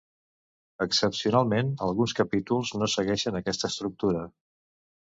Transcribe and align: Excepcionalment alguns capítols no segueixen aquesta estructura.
Excepcionalment 0.85 1.69
alguns 1.89 2.17
capítols 2.23 2.75
no 2.81 2.91
segueixen 2.99 3.43
aquesta 3.43 3.73
estructura. 3.75 4.31